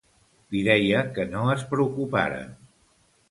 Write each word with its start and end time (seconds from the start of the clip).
Li 0.53 0.61
deia 0.67 1.03
que 1.17 1.27
no 1.35 1.43
es 1.55 1.67
preocuparen. 1.73 2.49